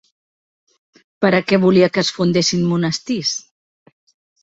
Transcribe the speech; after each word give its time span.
Per 1.27 1.31
a 1.41 1.43
què 1.51 1.61
volia 1.67 1.91
que 1.93 2.05
es 2.07 2.11
fundessin 2.17 2.67
monestirs? 2.73 3.39